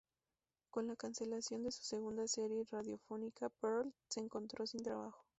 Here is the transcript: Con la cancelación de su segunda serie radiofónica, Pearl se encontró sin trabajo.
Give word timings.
Con 0.71 0.87
la 0.87 0.95
cancelación 0.95 1.61
de 1.61 1.71
su 1.71 1.83
segunda 1.83 2.27
serie 2.27 2.65
radiofónica, 2.71 3.49
Pearl 3.61 3.93
se 4.09 4.19
encontró 4.21 4.65
sin 4.65 4.81
trabajo. 4.81 5.23